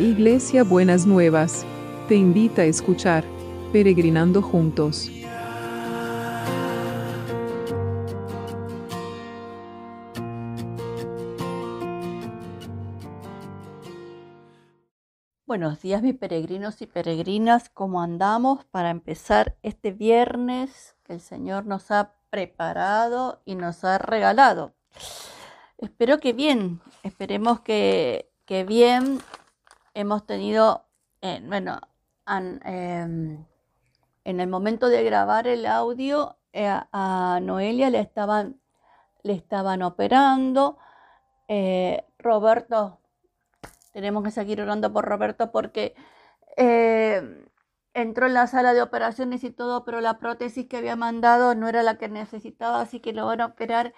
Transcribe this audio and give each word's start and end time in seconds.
Iglesia 0.00 0.64
Buenas 0.64 1.04
Nuevas, 1.04 1.66
te 2.08 2.14
invita 2.14 2.62
a 2.62 2.64
escuchar 2.64 3.22
Peregrinando 3.70 4.40
Juntos. 4.40 5.10
Buenos 15.44 15.82
días 15.82 16.00
mis 16.00 16.14
peregrinos 16.14 16.80
y 16.80 16.86
peregrinas, 16.86 17.68
¿cómo 17.68 18.00
andamos 18.00 18.64
para 18.64 18.88
empezar 18.88 19.58
este 19.62 19.92
viernes 19.92 20.96
que 21.04 21.12
el 21.12 21.20
Señor 21.20 21.66
nos 21.66 21.90
ha 21.90 22.14
preparado 22.30 23.42
y 23.44 23.54
nos 23.54 23.84
ha 23.84 23.98
regalado? 23.98 24.72
Espero 25.76 26.20
que 26.20 26.32
bien, 26.32 26.80
esperemos 27.02 27.60
que, 27.60 28.30
que 28.46 28.64
bien 28.64 29.20
hemos 29.94 30.26
tenido, 30.26 30.86
eh, 31.22 31.42
bueno, 31.46 31.80
em, 32.64 33.44
en 34.24 34.40
el 34.40 34.48
momento 34.48 34.88
de 34.88 35.02
grabar 35.04 35.46
el 35.46 35.66
audio 35.66 36.36
eh, 36.52 36.68
a 36.92 37.40
Noelia 37.42 37.90
le 37.90 38.00
estaban, 38.00 38.60
le 39.22 39.34
estaban 39.34 39.82
operando. 39.82 40.78
Eh, 41.48 42.04
Roberto, 42.18 43.00
tenemos 43.92 44.24
que 44.24 44.30
seguir 44.30 44.60
orando 44.60 44.92
por 44.92 45.04
Roberto 45.06 45.50
porque 45.52 45.94
entró 47.94 48.26
en 48.26 48.34
la 48.34 48.46
sala 48.46 48.74
de 48.74 48.82
operaciones 48.82 49.44
y 49.44 49.50
todo, 49.50 49.84
pero 49.84 50.00
la 50.00 50.18
prótesis 50.18 50.66
que 50.66 50.76
había 50.76 50.96
mandado 50.96 51.54
no 51.54 51.68
era 51.68 51.82
la 51.82 51.96
que 51.98 52.08
necesitaba, 52.08 52.80
así 52.80 53.00
que 53.00 53.12
lo 53.12 53.26
van 53.26 53.40
a 53.40 53.46
operar 53.46 53.94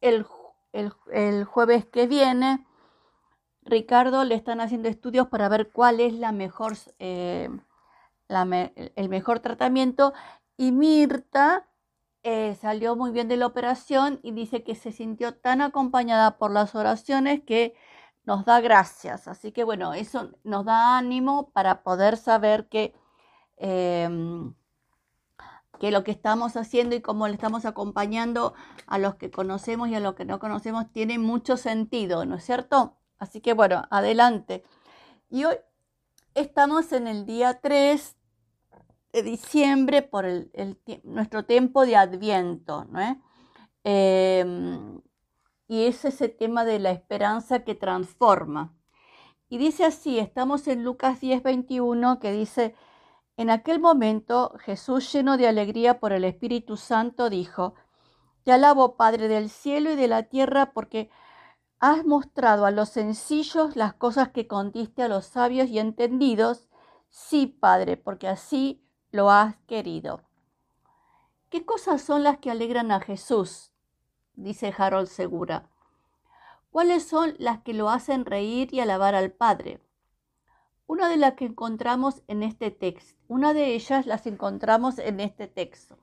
el, 0.00 0.26
el 0.72 1.44
jueves 1.44 1.86
que 1.86 2.06
viene. 2.06 2.66
Ricardo 3.70 4.24
le 4.24 4.34
están 4.34 4.60
haciendo 4.60 4.88
estudios 4.88 5.28
para 5.28 5.48
ver 5.48 5.70
cuál 5.70 6.00
es 6.00 6.12
la 6.12 6.32
mejor, 6.32 6.74
eh, 6.98 7.48
el 8.28 9.08
mejor 9.08 9.40
tratamiento 9.40 10.12
y 10.56 10.72
Mirta 10.72 11.66
eh, 12.22 12.54
salió 12.60 12.96
muy 12.96 13.12
bien 13.12 13.28
de 13.28 13.38
la 13.38 13.46
operación 13.46 14.20
y 14.22 14.32
dice 14.32 14.62
que 14.62 14.74
se 14.74 14.92
sintió 14.92 15.34
tan 15.34 15.62
acompañada 15.62 16.36
por 16.36 16.50
las 16.50 16.74
oraciones 16.74 17.42
que 17.42 17.74
nos 18.24 18.44
da 18.44 18.60
gracias. 18.60 19.26
Así 19.28 19.52
que 19.52 19.64
bueno, 19.64 19.94
eso 19.94 20.30
nos 20.44 20.64
da 20.66 20.98
ánimo 20.98 21.50
para 21.50 21.82
poder 21.82 22.16
saber 22.18 22.68
que, 22.68 22.94
em, 23.56 24.54
que 25.80 25.90
lo 25.90 26.04
que 26.04 26.10
estamos 26.10 26.56
haciendo 26.56 26.94
y 26.94 27.00
cómo 27.00 27.26
le 27.26 27.34
estamos 27.34 27.64
acompañando 27.64 28.54
a 28.86 28.98
los 28.98 29.14
que 29.16 29.30
conocemos 29.30 29.88
y 29.88 29.94
a 29.94 30.00
los 30.00 30.14
que 30.14 30.24
no 30.26 30.38
conocemos 30.38 30.92
tiene 30.92 31.18
mucho 31.18 31.56
sentido, 31.56 32.24
¿no 32.26 32.36
es 32.36 32.44
cierto? 32.44 32.99
Así 33.20 33.40
que 33.40 33.52
bueno, 33.52 33.84
adelante. 33.90 34.64
Y 35.28 35.44
hoy 35.44 35.56
estamos 36.34 36.92
en 36.92 37.06
el 37.06 37.26
día 37.26 37.60
3 37.60 38.16
de 39.12 39.22
diciembre 39.22 40.02
por 40.02 40.24
el, 40.24 40.50
nuestro 41.04 41.44
tiempo 41.44 41.84
de 41.84 41.96
Adviento, 41.96 42.86
¿no? 42.86 43.22
Em, 43.84 45.00
y 45.68 45.84
es 45.84 46.04
ese 46.04 46.28
tema 46.28 46.64
de 46.64 46.78
la 46.78 46.90
esperanza 46.90 47.62
que 47.62 47.74
transforma. 47.74 48.74
Y 49.50 49.58
dice 49.58 49.84
así, 49.84 50.18
estamos 50.18 50.66
en 50.66 50.82
Lucas 50.82 51.20
10, 51.20 51.42
21, 51.42 52.20
que 52.20 52.32
dice, 52.32 52.74
en 53.36 53.50
aquel 53.50 53.80
momento 53.80 54.54
Jesús 54.60 55.12
lleno 55.12 55.36
de 55.36 55.48
alegría 55.48 56.00
por 56.00 56.12
el 56.12 56.24
Espíritu 56.24 56.76
Santo 56.76 57.28
dijo, 57.30 57.74
Te 58.44 58.52
alabo 58.52 58.96
Padre 58.96 59.28
del 59.28 59.50
cielo 59.50 59.92
y 59.92 59.96
de 59.96 60.08
la 60.08 60.24
tierra 60.24 60.72
porque 60.72 61.10
Has 61.82 62.04
mostrado 62.04 62.66
a 62.66 62.70
los 62.70 62.90
sencillos 62.90 63.74
las 63.74 63.94
cosas 63.94 64.28
que 64.28 64.46
contiste 64.46 65.02
a 65.02 65.08
los 65.08 65.24
sabios 65.24 65.70
y 65.70 65.78
entendidos. 65.78 66.68
Sí, 67.08 67.46
Padre, 67.46 67.96
porque 67.96 68.28
así 68.28 68.84
lo 69.12 69.30
has 69.30 69.56
querido. 69.66 70.20
¿Qué 71.48 71.64
cosas 71.64 72.02
son 72.02 72.22
las 72.22 72.36
que 72.36 72.50
alegran 72.50 72.92
a 72.92 73.00
Jesús? 73.00 73.72
dice 74.34 74.74
Harold 74.76 75.08
Segura. 75.08 75.70
¿Cuáles 76.70 77.08
son 77.08 77.34
las 77.38 77.60
que 77.62 77.72
lo 77.72 77.88
hacen 77.88 78.26
reír 78.26 78.74
y 78.74 78.80
alabar 78.80 79.14
al 79.14 79.32
Padre? 79.32 79.80
Una 80.86 81.08
de 81.08 81.16
las 81.16 81.32
que 81.32 81.46
encontramos 81.46 82.22
en 82.28 82.42
este 82.42 82.70
texto, 82.70 83.18
una 83.26 83.54
de 83.54 83.74
ellas 83.74 84.04
las 84.04 84.26
encontramos 84.26 84.98
en 84.98 85.18
este 85.18 85.46
texto. 85.46 85.96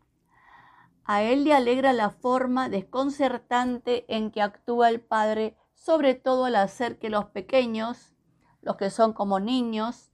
A 1.04 1.22
él 1.22 1.44
le 1.44 1.54
alegra 1.54 1.94
la 1.94 2.10
forma 2.10 2.68
desconcertante 2.68 4.06
en 4.08 4.32
que 4.32 4.42
actúa 4.42 4.90
el 4.90 5.02
Padre 5.02 5.56
sobre 5.78 6.16
todo 6.16 6.46
al 6.46 6.56
hacer 6.56 6.98
que 7.00 7.10
los 7.10 7.26
pequeños, 7.26 8.14
los 8.62 8.76
que 8.76 8.90
son 8.90 9.14
como 9.14 9.40
niños, 9.40 10.12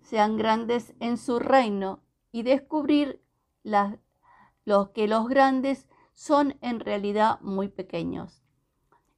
sean 0.00 0.36
grandes 0.36 0.94
en 0.98 1.18
su 1.18 1.38
reino 1.38 2.02
y 2.32 2.42
descubrir 2.42 3.22
los 4.64 4.88
que 4.90 5.06
los 5.06 5.28
grandes 5.28 5.86
son 6.14 6.58
en 6.62 6.80
realidad 6.80 7.38
muy 7.42 7.68
pequeños. 7.68 8.42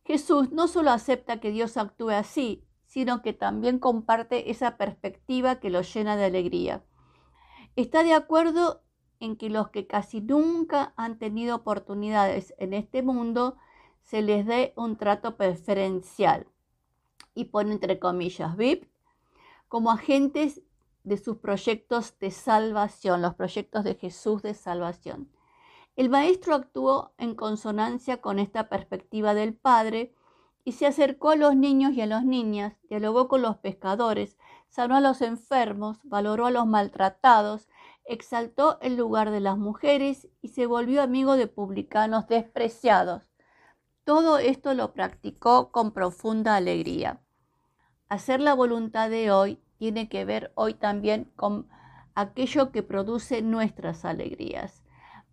Jesús 0.04 0.52
no 0.52 0.68
solo 0.68 0.90
acepta 0.90 1.40
que 1.40 1.50
Dios 1.50 1.76
actúe 1.76 2.10
así, 2.10 2.64
sino 2.84 3.22
que 3.22 3.32
también 3.32 3.78
comparte 3.78 4.50
esa 4.50 4.76
perspectiva 4.76 5.60
que 5.60 5.70
lo 5.70 5.82
llena 5.82 6.16
de 6.16 6.26
alegría. 6.26 6.84
Está 7.74 8.02
de 8.02 8.12
acuerdo 8.12 8.82
en 9.18 9.36
que 9.36 9.50
los 9.50 9.70
que 9.70 9.86
casi 9.86 10.20
nunca 10.20 10.92
han 10.96 11.18
tenido 11.18 11.56
oportunidades 11.56 12.54
en 12.58 12.74
este 12.74 13.02
mundo 13.02 13.56
se 14.06 14.22
les 14.22 14.46
dé 14.46 14.72
un 14.76 14.96
trato 14.96 15.36
preferencial 15.36 16.46
y 17.34 17.46
pone 17.46 17.72
entre 17.72 17.98
comillas 17.98 18.56
VIP 18.56 18.84
como 19.68 19.90
agentes 19.90 20.62
de 21.02 21.18
sus 21.18 21.38
proyectos 21.38 22.16
de 22.20 22.30
salvación, 22.30 23.20
los 23.20 23.34
proyectos 23.34 23.82
de 23.82 23.96
Jesús 23.96 24.42
de 24.42 24.54
salvación. 24.54 25.28
El 25.96 26.08
maestro 26.08 26.54
actuó 26.54 27.14
en 27.18 27.34
consonancia 27.34 28.20
con 28.20 28.38
esta 28.38 28.68
perspectiva 28.68 29.34
del 29.34 29.54
Padre 29.54 30.14
y 30.64 30.72
se 30.72 30.86
acercó 30.86 31.30
a 31.30 31.36
los 31.36 31.56
niños 31.56 31.92
y 31.94 32.00
a 32.00 32.06
las 32.06 32.24
niñas, 32.24 32.74
dialogó 32.88 33.26
con 33.26 33.42
los 33.42 33.56
pescadores, 33.56 34.36
sanó 34.68 34.94
a 34.94 35.00
los 35.00 35.20
enfermos, 35.20 35.98
valoró 36.04 36.46
a 36.46 36.50
los 36.52 36.66
maltratados, 36.66 37.68
exaltó 38.04 38.78
el 38.82 38.96
lugar 38.96 39.30
de 39.30 39.40
las 39.40 39.58
mujeres 39.58 40.28
y 40.42 40.48
se 40.48 40.66
volvió 40.66 41.02
amigo 41.02 41.36
de 41.36 41.48
publicanos 41.48 42.28
despreciados. 42.28 43.35
Todo 44.06 44.38
esto 44.38 44.72
lo 44.72 44.92
practicó 44.92 45.72
con 45.72 45.90
profunda 45.90 46.54
alegría. 46.54 47.18
Hacer 48.08 48.40
la 48.40 48.54
voluntad 48.54 49.10
de 49.10 49.32
hoy 49.32 49.60
tiene 49.78 50.08
que 50.08 50.24
ver 50.24 50.52
hoy 50.54 50.74
también 50.74 51.32
con 51.34 51.66
aquello 52.14 52.70
que 52.70 52.84
produce 52.84 53.42
nuestras 53.42 54.04
alegrías. 54.04 54.84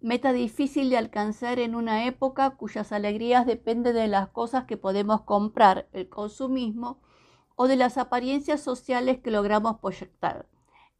Meta 0.01 0.33
difícil 0.33 0.89
de 0.89 0.97
alcanzar 0.97 1.59
en 1.59 1.75
una 1.75 2.05
época 2.05 2.49
cuyas 2.55 2.91
alegrías 2.91 3.45
dependen 3.45 3.93
de 3.93 4.07
las 4.07 4.29
cosas 4.29 4.65
que 4.65 4.75
podemos 4.75 5.21
comprar, 5.21 5.87
el 5.93 6.09
consumismo, 6.09 6.99
o 7.53 7.67
de 7.67 7.75
las 7.75 7.99
apariencias 7.99 8.61
sociales 8.61 9.19
que 9.19 9.29
logramos 9.29 9.81
proyectar, 9.81 10.49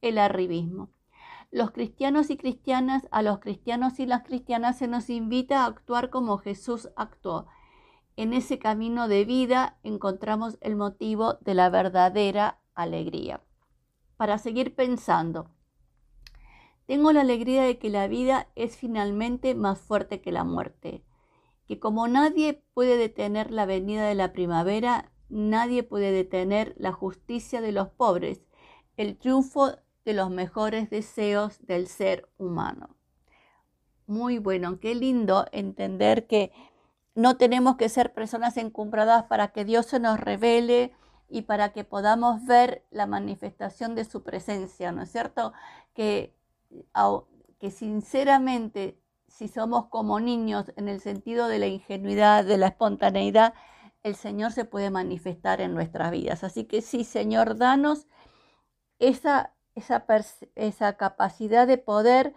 el 0.02 0.20
arribismo. 0.20 0.92
Los 1.50 1.72
cristianos 1.72 2.30
y 2.30 2.38
cristianas, 2.38 3.08
a 3.10 3.24
los 3.24 3.40
cristianos 3.40 4.00
y 4.00 4.06
las 4.06 4.22
cristianas 4.22 4.78
se 4.78 4.88
nos 4.88 5.10
invita 5.10 5.64
a 5.64 5.66
actuar 5.66 6.12
como 6.12 6.38
Jesús 6.38 6.90
actuó, 6.96 7.48
en 8.16 8.34
ese 8.34 8.60
camino 8.60 9.08
de 9.08 9.26
vida 9.26 9.78
encontramos 9.84 10.58
el 10.62 10.76
motivo 10.76 11.36
de 11.42 11.54
la 11.54 11.70
verdadera 11.70 12.60
alegría. 12.76 13.42
Para 14.18 14.38
seguir 14.38 14.76
pensando, 14.76 15.50
tengo 16.86 17.12
la 17.12 17.22
alegría 17.22 17.64
de 17.64 17.78
que 17.78 17.90
la 17.90 18.08
vida 18.08 18.50
es 18.56 18.76
finalmente 18.76 19.56
más 19.56 19.80
fuerte 19.80 20.22
que 20.22 20.32
la 20.32 20.44
muerte, 20.44 21.04
que 21.68 21.80
como 21.80 22.08
nadie 22.08 22.62
puede 22.74 22.98
detener 22.98 23.52
la 23.52 23.66
venida 23.66 24.06
de 24.08 24.16
la 24.16 24.34
primavera, 24.34 25.12
nadie 25.30 25.84
puede 25.84 26.12
detener 26.12 26.76
la 26.78 26.92
justicia 26.92 27.62
de 27.62 27.72
los 27.72 27.88
pobres, 27.90 28.42
el 28.98 29.18
triunfo 29.18 29.72
de 30.06 30.14
los 30.14 30.30
mejores 30.30 30.90
deseos 30.90 31.66
del 31.66 31.88
ser 31.88 32.30
humano. 32.38 32.96
Muy 34.06 34.38
bueno, 34.38 34.80
qué 34.80 34.94
lindo 34.94 35.46
entender 35.54 36.28
que 36.28 36.52
no 37.16 37.38
tenemos 37.38 37.76
que 37.76 37.90
ser 37.90 38.14
personas 38.14 38.58
encumbradas 38.58 39.24
para 39.24 39.50
que 39.50 39.66
Dios 39.66 39.86
se 39.86 40.00
nos 40.00 40.20
revele 40.20 40.94
y 41.30 41.44
para 41.44 41.72
que 41.74 41.84
podamos 41.84 42.46
ver 42.46 42.86
la 42.92 43.08
manifestación 43.08 43.96
de 43.96 44.06
su 44.06 44.24
presencia, 44.24 44.92
¿no 44.92 45.04
es 45.04 45.12
cierto? 45.12 45.54
Que, 45.94 46.36
que 47.60 47.72
sinceramente, 47.72 49.00
si 49.28 49.48
somos 49.48 49.88
como 49.88 50.20
niños 50.20 50.72
en 50.76 50.90
el 50.90 51.02
sentido 51.02 51.48
de 51.48 51.60
la 51.60 51.68
ingenuidad, 51.68 52.46
de 52.46 52.58
la 52.58 52.68
espontaneidad, 52.68 53.54
el 54.04 54.16
Señor 54.16 54.52
se 54.52 54.66
puede 54.66 54.90
manifestar 54.90 55.62
en 55.62 55.74
nuestras 55.74 56.12
vidas. 56.12 56.44
Así 56.44 56.66
que 56.66 56.82
sí, 56.82 57.04
Señor, 57.04 57.58
danos 57.58 58.08
esa, 59.00 59.54
esa, 59.76 60.06
esa 60.56 60.98
capacidad 60.98 61.68
de 61.68 61.78
poder 61.78 62.34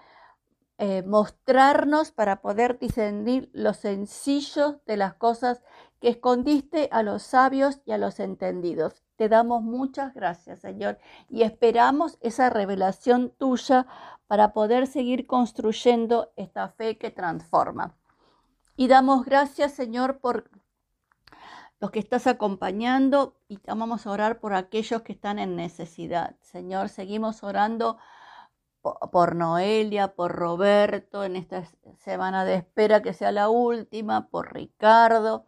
eh, 0.79 1.03
mostrarnos 1.03 2.13
para 2.13 2.43
poder 2.43 2.79
discernir 2.79 3.49
lo 3.55 3.73
sencillo 3.73 4.83
de 4.85 4.99
las 4.99 5.15
cosas 5.15 5.63
que 6.01 6.09
escondiste 6.09 6.89
a 6.93 7.03
los 7.03 7.23
sabios 7.23 7.81
y 7.87 7.93
a 7.93 7.99
los 7.99 8.21
entendidos. 8.21 9.03
Te 9.17 9.31
damos 9.31 9.63
muchas 9.63 10.13
gracias, 10.13 10.61
Señor, 10.61 10.99
y 11.31 11.43
esperamos 11.43 12.19
esa 12.21 12.51
revelación 12.51 13.31
tuya 13.39 13.87
para 14.27 14.53
poder 14.53 14.87
seguir 14.87 15.27
construyendo 15.27 16.33
esta 16.37 16.69
fe 16.69 16.99
que 16.99 17.11
transforma. 17.11 17.97
Y 18.77 18.89
damos 18.89 19.25
gracias, 19.25 19.73
Señor, 19.73 20.19
por 20.19 20.51
los 21.81 21.91
que 21.91 21.99
estás 21.99 22.27
acompañando 22.27 23.39
y 23.49 23.59
vamos 23.67 24.07
a 24.07 24.11
orar 24.11 24.41
por 24.41 24.53
aquellos 24.53 25.03
que 25.03 25.13
están 25.13 25.39
en 25.39 25.57
necesidad. 25.57 26.37
Señor, 26.41 26.91
seguimos 26.91 27.43
orando 27.43 27.97
por 29.13 29.35
Noelia, 29.35 30.15
por 30.15 30.33
Roberto 30.33 31.25
en 31.25 31.37
esta 31.37 31.65
semana 31.99 32.45
de 32.45 32.55
espera 32.57 33.03
que 33.03 33.13
sea 33.13 33.33
la 33.33 33.49
última, 33.49 34.29
por 34.29 34.53
Ricardo, 34.55 35.47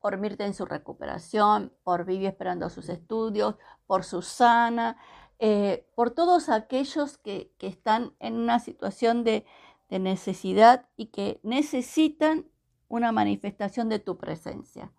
por 0.00 0.18
Mirta 0.18 0.44
en 0.44 0.54
su 0.54 0.66
recuperación, 0.66 1.72
por 1.84 2.04
Vivi 2.04 2.26
esperando 2.26 2.68
sus 2.70 2.88
estudios, 2.88 3.56
por 3.86 4.04
Susana, 4.04 4.96
eh, 5.38 5.88
por 5.94 6.10
todos 6.10 6.48
aquellos 6.48 7.18
que, 7.18 7.52
están 7.60 8.14
en 8.18 8.34
una 8.34 8.58
situación 8.58 9.24
de, 9.24 9.44
de 9.88 9.98
necesidad 9.98 10.88
y 10.96 11.06
que 11.06 11.40
necesitan 11.42 12.46
una 12.88 13.12
manifestación 13.12 13.88
de 13.88 13.98
tu 13.98 14.18
presencia. 14.18 14.92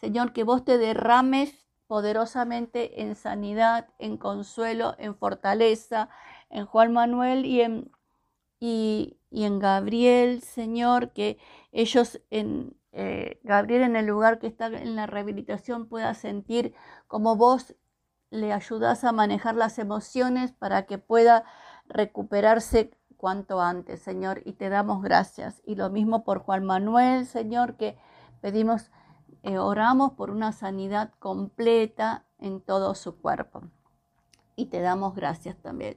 Señor, 0.00 0.32
que 0.32 0.44
vos 0.44 0.64
te 0.64 0.78
derrames 0.78 1.66
poderosamente 1.86 3.02
en 3.02 3.16
sanidad, 3.16 3.88
en 3.98 4.16
consuelo, 4.16 4.94
en 4.98 5.16
fortaleza, 5.16 6.08
en 6.50 6.66
Juan 6.66 6.92
Manuel 6.92 7.46
y 7.46 7.62
en, 7.62 7.90
y, 8.58 9.18
en 9.30 9.58
Gabriel, 9.58 10.42
Señor, 10.42 11.12
que 11.12 11.38
ellos 11.72 12.20
en 12.30 12.76
eh, 12.92 13.40
Gabriel 13.44 13.82
en 13.82 13.96
el 13.96 14.06
lugar 14.06 14.40
que 14.40 14.48
está 14.48 14.66
en 14.66 14.96
la 14.96 15.06
rehabilitación 15.06 15.86
pueda 15.86 16.12
sentir 16.14 16.74
como 17.06 17.36
vos 17.36 17.76
le 18.30 18.52
ayudas 18.52 19.04
a 19.04 19.12
manejar 19.12 19.54
las 19.54 19.78
emociones 19.78 20.52
para 20.52 20.86
que 20.86 20.98
pueda 20.98 21.44
recuperarse 21.86 22.92
cuanto 23.16 23.60
antes, 23.60 24.00
Señor, 24.00 24.42
y 24.44 24.54
te 24.54 24.68
damos 24.68 25.02
gracias. 25.02 25.62
Y 25.64 25.76
lo 25.76 25.90
mismo 25.90 26.24
por 26.24 26.40
Juan 26.40 26.64
Manuel, 26.64 27.26
Señor, 27.26 27.76
que 27.76 27.98
pedimos 28.40 28.90
eh, 29.42 29.58
oramos 29.58 30.12
por 30.12 30.30
una 30.30 30.52
sanidad 30.52 31.12
completa 31.18 32.26
en 32.38 32.60
todo 32.60 32.94
su 32.94 33.20
cuerpo. 33.20 33.62
Y 34.56 34.66
te 34.66 34.80
damos 34.80 35.14
gracias 35.14 35.56
también. 35.56 35.96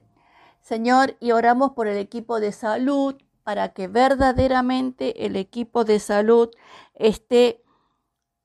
Señor, 0.64 1.18
y 1.20 1.32
oramos 1.32 1.72
por 1.72 1.88
el 1.88 1.98
equipo 1.98 2.40
de 2.40 2.50
salud 2.50 3.16
para 3.42 3.74
que 3.74 3.86
verdaderamente 3.86 5.26
el 5.26 5.36
equipo 5.36 5.84
de 5.84 6.00
salud 6.00 6.48
esté 6.94 7.62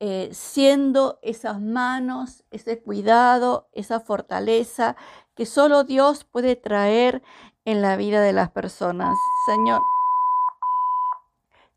eh, 0.02 0.28
siendo 0.34 1.18
esas 1.22 1.62
manos, 1.62 2.44
ese 2.52 2.82
cuidado, 2.82 3.70
esa 3.72 4.02
fortaleza 4.02 4.98
que 5.34 5.46
solo 5.46 5.86
Dios 5.86 6.26
puede 6.26 6.58
traer 6.58 7.24
en 7.64 7.82
la 7.82 7.96
vida 7.96 8.22
de 8.22 8.34
las 8.34 8.52
personas. 8.52 9.16
Señor, 9.46 9.80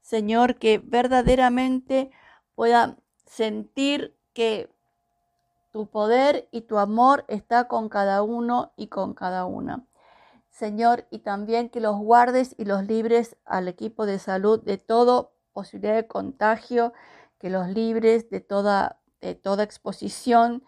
Señor, 0.00 0.56
que 0.56 0.78
verdaderamente 0.78 2.10
pueda 2.56 2.96
sentir 3.26 4.16
que 4.32 4.74
tu 5.70 5.86
poder 5.86 6.48
y 6.50 6.62
tu 6.62 6.78
amor 6.78 7.24
está 7.28 7.68
con 7.68 7.88
cada 7.88 8.24
uno 8.24 8.72
y 8.76 8.88
con 8.88 9.14
cada 9.14 9.44
una. 9.44 9.86
Señor, 10.52 11.06
y 11.10 11.20
también 11.20 11.70
que 11.70 11.80
los 11.80 11.96
guardes 11.96 12.54
y 12.58 12.66
los 12.66 12.86
libres 12.86 13.38
al 13.46 13.68
equipo 13.68 14.04
de 14.04 14.18
salud 14.18 14.62
de 14.62 14.76
toda 14.76 15.30
posibilidad 15.54 15.94
de 15.94 16.06
contagio, 16.06 16.92
que 17.38 17.48
los 17.48 17.68
libres 17.68 18.28
de 18.28 18.40
toda, 18.40 19.00
de 19.22 19.34
toda 19.34 19.64
exposición 19.64 20.62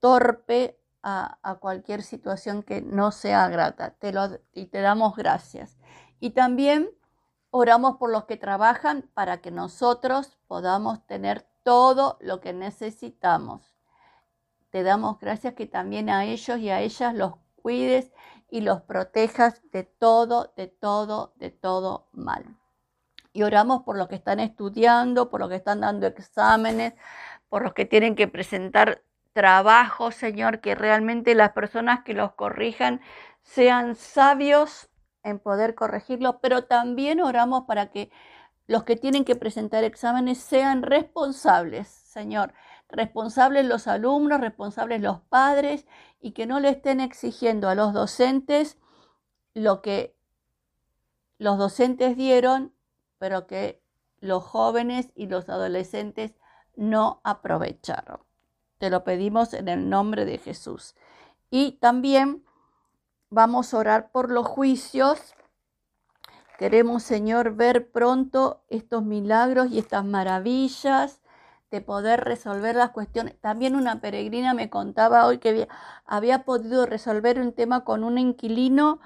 torpe 0.00 0.80
a, 1.02 1.38
a, 1.42 1.54
cualquier 1.60 2.02
situación 2.02 2.64
que 2.64 2.82
no 2.82 3.12
sea 3.12 3.48
grata. 3.48 3.92
Te 3.92 4.12
lo, 4.12 4.28
y 4.52 4.66
te 4.66 4.80
damos 4.80 5.14
gracias. 5.14 5.78
Y 6.18 6.30
también 6.30 6.90
oramos 7.50 7.98
por 7.98 8.10
los 8.10 8.24
que 8.24 8.36
trabajan 8.36 9.08
para 9.14 9.40
que 9.40 9.52
nosotros 9.52 10.38
podamos 10.48 11.06
tener 11.06 11.46
todo 11.62 12.18
lo 12.20 12.40
que 12.40 12.52
necesitamos. 12.52 13.76
Te 14.70 14.82
damos 14.82 15.20
gracias 15.20 15.54
que 15.54 15.66
también 15.66 16.10
a 16.10 16.24
ellos 16.24 16.58
y 16.58 16.70
a 16.70 16.80
ellas 16.80 17.14
los 17.14 17.34
cuides 17.54 18.10
y 18.50 18.60
los 18.60 18.82
protejas 18.82 19.62
de 19.72 19.84
todo, 19.84 20.52
de 20.56 20.66
todo, 20.66 21.32
de 21.36 21.50
todo 21.50 22.08
mal. 22.12 22.56
Y 23.32 23.42
oramos 23.42 23.82
por 23.82 23.96
los 23.96 24.08
que 24.08 24.16
están 24.16 24.40
estudiando, 24.40 25.30
por 25.30 25.40
los 25.40 25.48
que 25.48 25.56
están 25.56 25.80
dando 25.80 26.06
exámenes, 26.06 26.94
por 27.48 27.62
los 27.62 27.74
que 27.74 27.84
tienen 27.84 28.16
que 28.16 28.28
presentar 28.28 29.02
trabajo, 29.32 30.10
Señor, 30.10 30.60
que 30.60 30.74
realmente 30.74 31.34
las 31.34 31.52
personas 31.52 32.02
que 32.02 32.14
los 32.14 32.32
corrijan 32.32 33.00
sean 33.42 33.94
sabios 33.94 34.90
en 35.22 35.38
poder 35.38 35.74
corregirlo, 35.74 36.40
pero 36.40 36.64
también 36.64 37.20
oramos 37.20 37.64
para 37.66 37.90
que 37.90 38.10
los 38.66 38.84
que 38.84 38.96
tienen 38.96 39.24
que 39.24 39.36
presentar 39.36 39.84
exámenes 39.84 40.38
sean 40.38 40.82
responsables, 40.82 41.88
Señor. 41.88 42.52
Responsables 42.90 43.66
los 43.66 43.86
alumnos, 43.86 44.40
responsables 44.40 45.00
los 45.00 45.20
padres 45.20 45.86
y 46.20 46.32
que 46.32 46.46
no 46.46 46.60
le 46.60 46.70
estén 46.70 47.00
exigiendo 47.00 47.68
a 47.68 47.74
los 47.74 47.92
docentes 47.92 48.78
lo 49.54 49.82
que 49.82 50.16
los 51.38 51.58
docentes 51.58 52.16
dieron, 52.16 52.74
pero 53.18 53.46
que 53.46 53.82
los 54.20 54.44
jóvenes 54.44 55.10
y 55.14 55.26
los 55.26 55.48
adolescentes 55.48 56.34
no 56.76 57.20
aprovecharon. 57.24 58.20
Te 58.78 58.90
lo 58.90 59.04
pedimos 59.04 59.54
en 59.54 59.68
el 59.68 59.88
nombre 59.88 60.24
de 60.24 60.38
Jesús. 60.38 60.94
Y 61.50 61.72
también 61.80 62.44
vamos 63.30 63.72
a 63.72 63.78
orar 63.78 64.10
por 64.10 64.30
los 64.30 64.46
juicios 64.46 65.34
Queremos, 66.60 67.04
Señor, 67.04 67.54
ver 67.54 67.90
pronto 67.90 68.64
estos 68.68 69.02
milagros 69.02 69.70
y 69.70 69.78
estas 69.78 70.04
maravillas 70.04 71.22
de 71.70 71.80
poder 71.80 72.20
resolver 72.24 72.74
las 72.74 72.90
cuestiones. 72.90 73.34
También 73.40 73.76
una 73.76 74.00
peregrina 74.00 74.54
me 74.54 74.70
contaba 74.70 75.26
hoy 75.26 75.38
que 75.38 75.68
había, 76.04 76.44
podido 76.44 76.86
resolver 76.86 77.40
un 77.40 77.52
tema 77.52 77.84
con 77.84 78.04
un 78.04 78.18
inquilino 78.18 79.00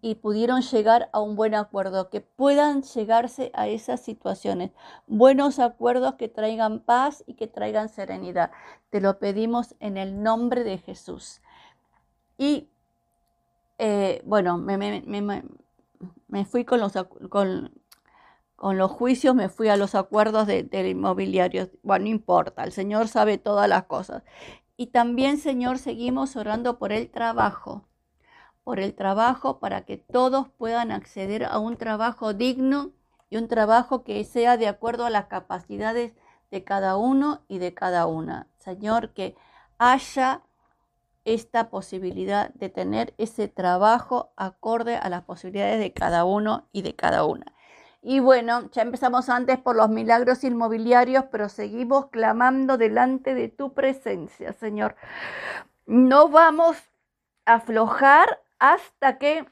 y 0.00 0.14
pudieron 0.14 0.62
llegar 0.62 1.10
a 1.12 1.20
un 1.20 1.34
buen 1.34 1.54
acuerdo, 1.54 2.08
que 2.08 2.20
puedan 2.20 2.82
llegarse 2.82 3.50
a 3.54 3.66
esas 3.66 4.00
situaciones, 4.00 4.70
buenos 5.06 5.58
acuerdos 5.58 6.14
que 6.14 6.28
traigan 6.28 6.80
paz 6.80 7.24
y 7.26 7.34
que 7.34 7.48
traigan 7.48 7.88
serenidad. 7.88 8.52
Te 8.90 9.00
lo 9.00 9.18
pedimos 9.18 9.74
en 9.80 9.96
el 9.96 10.22
nombre 10.22 10.62
de 10.64 10.78
Jesús. 10.78 11.42
Y 12.38 12.68
eh, 13.78 14.22
bueno, 14.24 14.56
me, 14.56 14.78
me, 14.78 15.42
me 16.28 16.44
fui 16.44 16.64
con 16.64 16.80
los, 16.80 16.92
con, 17.28 17.72
los 18.60 18.90
juicios, 18.90 19.34
me 19.34 19.48
fui 19.48 19.68
a 19.68 19.76
los 19.76 19.94
acuerdos 19.94 20.46
del 20.46 20.86
inmobiliario. 20.86 21.70
Bueno, 21.82 22.04
no 22.04 22.10
importa, 22.10 22.64
el 22.64 22.72
Señor 22.72 23.08
sabe 23.08 23.38
todas 23.38 23.68
las 23.68 23.84
cosas. 23.84 24.22
Y 24.76 24.88
también, 24.88 25.38
Señor, 25.38 25.78
seguimos 25.78 26.36
orando 26.36 26.78
por 26.78 26.92
el 26.92 27.10
trabajo, 27.10 27.88
por 28.64 28.80
el 28.80 28.94
trabajo 28.94 29.58
para 29.58 29.82
que 29.82 29.96
todos 29.96 30.48
puedan 30.48 30.92
acceder 30.92 31.44
a 31.44 31.58
un 31.58 31.76
trabajo 31.76 32.34
digno 32.34 32.92
y 33.30 33.36
un 33.36 33.48
trabajo 33.48 34.04
que 34.04 34.22
sea 34.24 34.56
de 34.56 34.68
acuerdo 34.68 35.06
a 35.06 35.10
las 35.10 35.26
capacidades 35.26 36.14
de 36.50 36.64
cada 36.64 36.96
uno 36.96 37.42
y 37.48 37.58
de 37.58 37.74
cada 37.74 38.06
una. 38.06 38.48
Señor, 38.56 39.10
que 39.10 39.36
haya 39.78 40.42
esta 41.24 41.68
posibilidad 41.68 42.52
de 42.54 42.70
tener 42.70 43.14
ese 43.18 43.48
trabajo 43.48 44.32
acorde 44.36 44.96
a 44.96 45.08
las 45.10 45.22
posibilidades 45.22 45.78
de 45.78 45.92
cada 45.92 46.24
uno 46.24 46.68
y 46.72 46.82
de 46.82 46.94
cada 46.94 47.24
una. 47.24 47.52
Y 48.00 48.20
bueno, 48.20 48.70
ya 48.70 48.82
empezamos 48.82 49.28
antes 49.28 49.58
por 49.58 49.76
los 49.76 49.88
milagros 49.88 50.44
inmobiliarios, 50.44 51.24
pero 51.32 51.48
seguimos 51.48 52.06
clamando 52.10 52.78
delante 52.78 53.34
de 53.34 53.48
tu 53.48 53.74
presencia, 53.74 54.52
Señor. 54.52 54.94
No 55.86 56.28
vamos 56.28 56.76
a 57.44 57.54
aflojar 57.54 58.40
hasta 58.58 59.18
que 59.18 59.46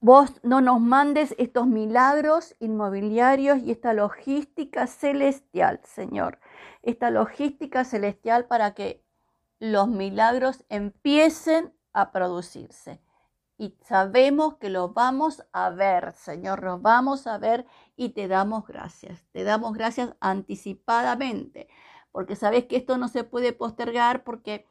vos 0.00 0.32
no 0.42 0.60
nos 0.60 0.80
mandes 0.80 1.34
estos 1.38 1.66
milagros 1.66 2.54
inmobiliarios 2.60 3.58
y 3.58 3.72
esta 3.72 3.92
logística 3.92 4.86
celestial, 4.86 5.80
Señor. 5.84 6.38
Esta 6.82 7.10
logística 7.10 7.84
celestial 7.84 8.44
para 8.46 8.74
que 8.74 9.02
los 9.58 9.88
milagros 9.88 10.64
empiecen 10.68 11.72
a 11.92 12.12
producirse. 12.12 13.00
Y 13.58 13.74
sabemos 13.82 14.56
que 14.56 14.68
los 14.68 14.92
vamos 14.92 15.42
a 15.52 15.70
ver, 15.70 16.12
Señor, 16.14 16.62
los 16.62 16.82
vamos 16.82 17.26
a 17.26 17.38
ver 17.38 17.66
y 17.96 18.10
te 18.10 18.28
damos 18.28 18.66
gracias. 18.66 19.24
Te 19.32 19.44
damos 19.44 19.72
gracias 19.72 20.14
anticipadamente, 20.20 21.68
porque 22.12 22.36
sabes 22.36 22.66
que 22.66 22.76
esto 22.76 22.98
no 22.98 23.08
se 23.08 23.24
puede 23.24 23.52
postergar 23.52 24.24
porque 24.24 24.66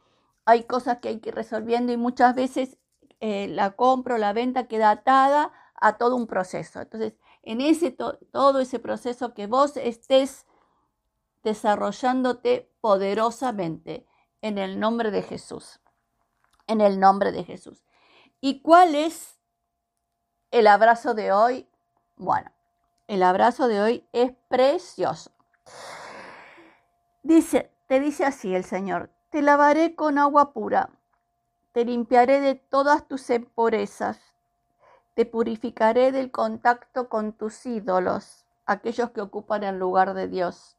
hay 0.46 0.65
cosas 0.65 1.00
que 1.00 1.10
hay 1.10 1.20
que 1.20 1.30
ir 1.30 1.36
resolviendo 1.36 1.92
y 1.92 1.98
muchas 1.98 2.36
veces 2.36 2.77
eh, 3.20 3.48
la 3.48 3.72
compra 3.72 4.15
o 4.15 4.18
la 4.20 4.34
venta 4.34 4.68
queda 4.68 4.92
atada 4.92 5.51
a 5.75 5.98
todo 5.98 6.15
un 6.15 6.27
proceso. 6.27 6.82
Entonces, 6.82 7.13
en 7.42 7.62
ese 7.62 7.92
todo 7.92 8.60
ese 8.60 8.80
proceso 8.80 9.34
que 9.34 9.48
vos 9.48 9.77
estés 9.77 10.46
desarrollándote 11.44 12.72
poderosamente 12.82 14.06
en 14.42 14.58
el 14.58 14.80
nombre 14.80 15.12
de 15.12 15.22
Jesús. 15.22 15.80
En 16.68 16.82
el 16.82 17.00
nombre 17.00 17.32
de 17.32 17.44
Jesús. 17.44 17.85
¿Y 18.42 18.62
cuál 18.62 18.96
es 18.96 19.39
el 20.51 20.68
abrazo 20.68 21.13
de 21.13 21.32
hoy? 21.32 21.68
Bueno, 22.18 22.51
el 23.08 23.24
abrazo 23.24 23.68
de 23.68 23.82
hoy 23.82 24.08
es 24.13 24.34
precioso. 24.48 25.32
Dice, 27.24 27.72
te 27.88 28.00
dice 28.00 28.25
así 28.25 28.54
el 28.54 28.63
Señor, 28.63 29.10
te 29.30 29.42
lavaré 29.42 29.96
con 29.96 30.18
agua 30.18 30.54
pura, 30.54 30.89
te 31.72 31.86
limpiaré 31.86 32.39
de 32.39 32.56
todas 32.56 33.08
tus 33.08 33.30
impurezas, 33.30 34.20
te 35.13 35.25
purificaré 35.25 36.12
del 36.12 36.32
contacto 36.32 37.10
con 37.10 37.34
tus 37.34 37.65
ídolos, 37.65 38.46
aquellos 38.65 39.12
que 39.12 39.22
ocupan 39.22 39.63
el 39.63 39.80
lugar 39.80 40.13
de 40.13 40.27
Dios, 40.27 40.77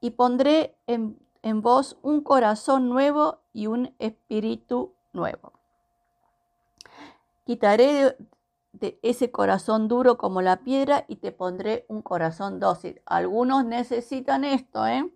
y 0.00 0.10
pondré 0.10 0.78
en, 0.86 1.18
en 1.42 1.60
vos 1.62 1.98
un 2.02 2.22
corazón 2.22 2.88
nuevo 2.88 3.40
y 3.52 3.66
un 3.66 3.94
espíritu 3.98 4.94
nuevo. 5.12 5.59
Quitaré 7.50 8.16
de, 8.70 9.00
ese 9.02 9.32
corazón 9.32 9.88
duro 9.88 10.18
como 10.18 10.40
la 10.40 10.58
piedra 10.58 11.04
y 11.08 11.16
te 11.16 11.32
pondré 11.32 11.84
un 11.88 12.00
corazón 12.00 12.60
dócil. 12.60 13.02
Algunos 13.06 13.64
necesitan 13.64 14.44
esto, 14.44 14.86
¿eh? 14.86 15.12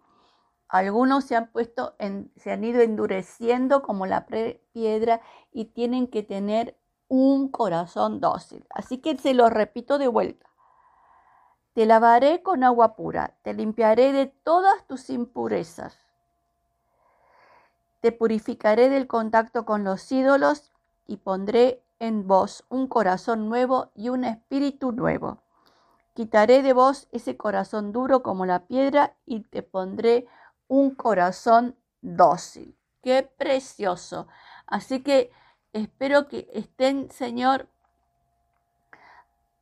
Algunos 0.67 1.27
se 1.27 1.37
han 1.37 1.53
puesto, 1.53 1.95
se 2.35 2.51
han 2.51 2.65
ido 2.65 2.81
endureciendo 2.81 3.83
como 3.83 4.07
la 4.07 4.27
piedra 4.27 5.21
y 5.53 5.67
tienen 5.67 6.09
que 6.09 6.25
tener 6.25 6.77
un 7.07 7.53
corazón 7.53 8.19
dócil. 8.19 8.67
Así 8.71 8.99
que 8.99 9.17
se 9.17 9.33
lo 9.33 9.49
repito 9.49 9.99
de 9.99 10.09
vuelta. 10.09 10.51
Te 11.73 11.87
lavaré 11.87 12.43
con 12.43 12.65
agua 12.65 12.97
pura, 12.97 13.37
te 13.43 13.55
limpiaré 13.55 14.11
de 14.11 14.27
todas 14.27 14.85
tus 14.89 15.09
impurezas. 15.09 15.97
Te 18.01 18.11
purificaré 18.11 18.89
del 18.89 19.07
contacto 19.07 19.65
con 19.65 19.85
los 19.85 20.11
ídolos 20.11 20.73
y 21.07 21.19
pondré 21.19 21.84
en 22.07 22.27
vos 22.27 22.65
un 22.69 22.87
corazón 22.87 23.49
nuevo 23.49 23.91
y 23.95 24.11
un 24.11 24.25
espíritu 24.25 24.93
nuevo. 24.93 25.43
Quitaré 26.13 26.63
de 26.63 26.73
vos 26.73 27.09
ese 27.13 27.37
corazón 27.37 27.93
duro 27.93 28.23
como 28.23 28.47
la 28.47 28.67
piedra 28.67 29.17
y 29.27 29.41
te 29.41 29.63
pondré 29.63 30.29
un 30.69 30.95
corazón 30.95 31.77
dócil. 32.03 32.77
Qué 33.03 33.23
precioso. 33.23 34.29
Así 34.67 35.03
que 35.03 35.33
espero 35.73 36.29
que 36.29 36.49
estén, 36.53 37.11
Señor, 37.11 37.69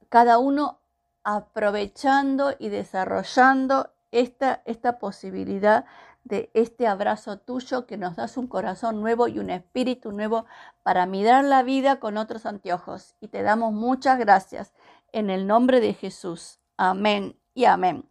cada 0.09 0.39
uno 0.39 0.79
aprovechando 1.25 2.55
y 2.59 2.69
desarrollando 2.69 3.91
esta, 4.11 4.63
esta 4.67 4.99
posibilidad 4.99 5.87
de 6.25 6.51
este 6.55 6.87
abrazo 6.87 7.39
tuyo 7.39 7.87
que 7.87 7.97
nos 7.97 8.17
das 8.17 8.37
un 8.37 8.47
corazón 8.47 9.01
nuevo 9.01 9.29
y 9.29 9.39
un 9.39 9.51
espíritu 9.51 10.13
nuevo 10.13 10.47
para 10.83 11.07
mirar 11.07 11.45
la 11.45 11.63
vida 11.63 11.99
con 11.99 12.17
otros 12.17 12.47
anteojos. 12.47 13.17
Y 13.21 13.29
te 13.29 13.43
damos 13.43 13.73
muchas 13.73 14.19
gracias 14.19 14.73
en 15.13 15.31
el 15.31 15.47
nombre 15.47 15.81
de 15.81 15.95
Jesús. 15.95 16.61
Amén 16.77 17.39
y 17.55 17.65
amén. 17.65 18.09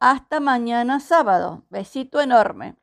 Hasta 0.00 0.40
mañana 0.40 0.98
sábado. 0.98 1.64
Besito 1.68 2.20
enorme. 2.20 2.79